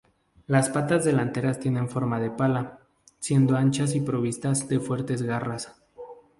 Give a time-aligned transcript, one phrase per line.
[0.47, 2.79] Las patas delanteras tienen forma de pala,
[3.19, 5.79] siendo anchas y provistas de fuertes garras.